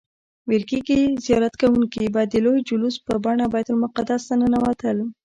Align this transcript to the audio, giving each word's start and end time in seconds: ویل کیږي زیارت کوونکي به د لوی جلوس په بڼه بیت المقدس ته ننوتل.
ویل 0.49 0.63
کیږي 0.71 0.99
زیارت 1.25 1.53
کوونکي 1.61 2.03
به 2.13 2.21
د 2.31 2.33
لوی 2.45 2.59
جلوس 2.69 2.95
په 3.05 3.13
بڼه 3.23 3.45
بیت 3.53 3.67
المقدس 3.71 4.21
ته 4.27 4.33
ننوتل. 4.41 4.97